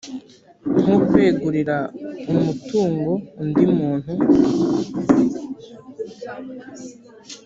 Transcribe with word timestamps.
nko 0.81 0.95
kwegurira 1.07 1.77
umutungo 2.33 3.11
undi 3.41 3.63
muntu 3.75 4.11